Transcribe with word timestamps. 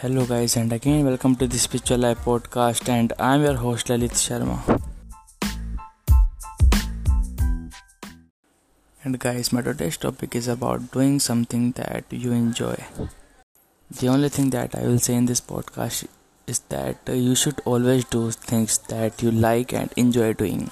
Hello, 0.00 0.24
guys, 0.26 0.54
and 0.54 0.72
again, 0.72 1.04
welcome 1.04 1.34
to 1.34 1.48
the 1.48 1.58
Spiritual 1.58 1.98
Life 1.98 2.24
podcast. 2.24 2.88
And 2.88 3.12
I'm 3.18 3.42
your 3.42 3.54
host 3.54 3.88
Lalit 3.88 4.12
Sharma. 4.18 4.80
And, 9.02 9.18
guys, 9.18 9.52
my 9.52 9.60
today's 9.60 9.96
topic 9.96 10.36
is 10.36 10.46
about 10.46 10.92
doing 10.92 11.18
something 11.18 11.72
that 11.72 12.04
you 12.10 12.30
enjoy. 12.30 12.76
The 13.90 14.06
only 14.06 14.28
thing 14.28 14.50
that 14.50 14.76
I 14.76 14.82
will 14.82 15.00
say 15.00 15.14
in 15.14 15.26
this 15.26 15.40
podcast 15.40 16.06
is 16.46 16.60
that 16.68 16.98
you 17.08 17.34
should 17.34 17.60
always 17.64 18.04
do 18.04 18.30
things 18.30 18.78
that 18.94 19.20
you 19.20 19.32
like 19.32 19.72
and 19.72 19.92
enjoy 19.96 20.32
doing. 20.32 20.70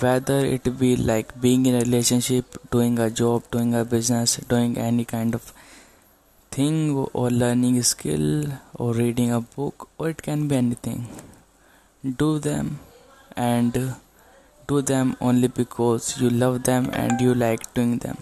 Whether 0.00 0.38
it 0.38 0.78
be 0.78 0.96
like 0.96 1.38
being 1.38 1.66
in 1.66 1.74
a 1.74 1.80
relationship, 1.80 2.56
doing 2.70 2.98
a 2.98 3.10
job, 3.10 3.42
doing 3.50 3.74
a 3.74 3.84
business, 3.84 4.36
doing 4.36 4.78
any 4.78 5.04
kind 5.04 5.34
of 5.34 5.52
thing 6.56 7.06
or 7.12 7.30
learning 7.30 7.76
a 7.78 7.82
skill 7.82 8.46
or 8.74 8.92
reading 8.94 9.30
a 9.30 9.40
book 9.40 9.88
or 9.98 10.08
it 10.10 10.22
can 10.22 10.48
be 10.48 10.56
anything. 10.56 11.06
Do 12.22 12.38
them 12.38 12.78
and 13.36 13.96
do 14.66 14.80
them 14.80 15.16
only 15.20 15.48
because 15.48 16.20
you 16.20 16.30
love 16.30 16.62
them 16.64 16.88
and 16.92 17.20
you 17.20 17.34
like 17.34 17.72
doing 17.74 17.98
them. 17.98 18.16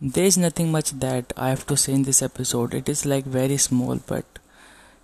There 0.00 0.24
is 0.24 0.38
nothing 0.38 0.70
much 0.70 0.90
that 1.04 1.32
i 1.36 1.48
have 1.48 1.66
to 1.66 1.76
say 1.76 1.94
in 1.94 2.02
this 2.04 2.22
episode. 2.22 2.74
It 2.74 2.88
is 2.88 3.04
like 3.04 3.24
very 3.24 3.56
small 3.56 4.00
but 4.06 4.24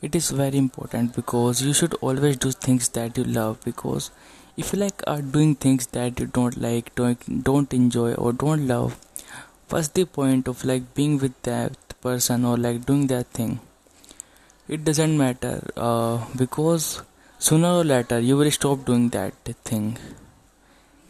it 0.03 0.15
is 0.15 0.31
very 0.31 0.59
important 0.59 1.15
because 1.17 1.63
you 1.63 1.73
should 1.73 1.95
always 1.95 2.37
do 2.37 2.53
things 2.53 2.89
that 3.01 3.17
you 3.17 3.25
love 3.25 3.61
because 3.65 4.11
if 4.57 4.73
you 4.73 4.79
like 4.81 5.03
are 5.07 5.23
doing 5.23 5.55
things 5.55 5.87
that 5.99 6.21
you 6.21 6.27
don't 6.27 6.61
like 6.61 6.95
don't, 6.95 7.43
don't 7.45 7.73
enjoy 7.73 8.13
or 8.15 8.33
don't 8.33 8.67
love 8.69 8.97
what's 9.71 9.89
the 9.89 10.05
point 10.05 10.49
of 10.49 10.65
like 10.65 10.95
being 10.95 11.19
with 11.19 11.41
that 11.43 11.92
person 12.09 12.45
or 12.45 12.57
like 12.57 12.85
doing 12.87 13.07
that 13.07 13.27
thing 13.39 13.61
it 14.69 14.85
doesn't 14.85 15.17
matter. 15.19 15.61
Uh, 15.77 16.25
because 16.37 17.03
sooner 17.39 17.73
or 17.81 17.85
later 17.85 18.19
you 18.21 18.37
will 18.37 18.51
stop 18.51 18.85
doing 18.85 19.09
that 19.11 19.35
thing. 19.65 19.99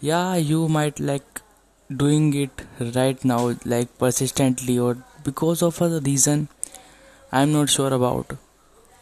Yeah 0.01 0.37
you 0.37 0.69
might 0.69 0.99
like 0.99 1.41
doing 2.03 2.33
it 2.34 2.62
right 2.97 3.25
now 3.25 3.55
like 3.65 3.99
persistently 3.99 4.79
or 4.79 4.97
because 5.25 5.62
of 5.62 5.81
a 5.83 6.01
reason 6.01 6.49
i'm 7.31 7.53
not 7.53 7.71
sure 7.71 7.93
about. 7.93 8.37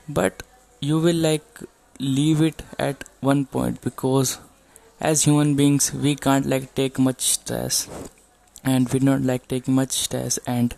But 0.08 0.42
you 0.80 0.98
will 0.98 1.16
like 1.16 1.60
leave 1.98 2.42
it 2.42 2.62
at 2.78 3.04
one 3.20 3.46
point 3.46 3.80
because 3.80 4.38
as 5.00 5.24
human 5.24 5.54
beings 5.54 5.92
we 5.94 6.14
can't 6.16 6.46
like 6.46 6.74
take 6.74 6.98
much 6.98 7.20
stress 7.20 7.88
and 8.64 8.92
we 8.92 8.98
don't 8.98 9.24
like 9.24 9.46
take 9.48 9.68
much 9.68 9.92
stress 9.92 10.38
and 10.46 10.74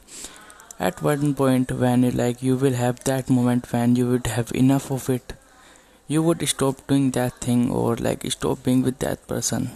at 0.78 1.03
one 1.03 1.34
point 1.34 1.73
when 1.73 2.03
you 2.03 2.11
like 2.11 2.42
you 2.42 2.56
will 2.56 2.73
have 2.73 3.03
that 3.05 3.31
moment 3.31 3.73
when 3.73 3.97
you 3.97 4.09
would 4.09 4.27
have 4.27 4.53
enough 4.53 4.91
of 4.91 5.09
it 5.11 5.34
you 6.09 6.23
would 6.23 6.47
stop 6.48 6.87
doing 6.87 7.11
that 7.12 7.41
thing 7.41 7.70
or 7.70 7.97
like 7.97 8.31
stop 8.31 8.62
being 8.62 8.83
with 8.83 8.98
that 8.98 9.27
person. 9.27 9.70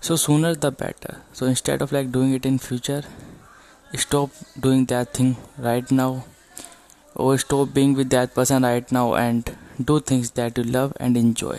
So 0.00 0.16
sooner 0.16 0.54
the 0.54 0.70
better. 0.70 1.16
So 1.32 1.46
instead 1.46 1.82
of 1.82 1.90
like 1.90 2.12
doing 2.12 2.32
it 2.32 2.46
in 2.46 2.58
future 2.58 3.02
stop 3.96 4.30
doing 4.58 4.84
that 4.86 5.12
thing 5.12 5.36
right 5.58 5.90
now 5.90 6.24
or 7.14 7.36
stop 7.38 7.74
being 7.74 7.94
with 7.94 8.10
that 8.10 8.34
person 8.34 8.62
right 8.62 8.90
now 8.92 9.14
and 9.14 9.56
do 9.84 9.98
things 9.98 10.30
that 10.32 10.56
you 10.56 10.64
love 10.64 10.92
and 11.00 11.16
enjoy 11.16 11.58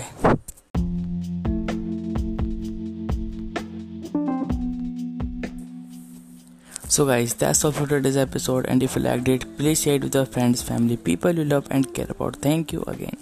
So, 6.94 7.06
guys, 7.06 7.34
that's 7.34 7.64
all 7.64 7.72
for 7.72 7.88
today's 7.88 8.18
episode. 8.18 8.66
And 8.68 8.84
if 8.84 8.98
you 8.98 9.02
liked 9.02 9.30
it, 9.30 9.46
please 9.58 9.82
share 9.82 9.96
it 9.96 10.04
with 10.04 10.14
your 10.14 10.26
friends, 10.26 10.62
family, 10.62 10.98
people 10.98 11.32
you 11.32 11.46
love 11.46 11.66
and 11.72 11.94
care 11.94 12.08
about. 12.10 12.36
Thank 12.48 12.74
you 12.74 12.84
again. 12.86 13.16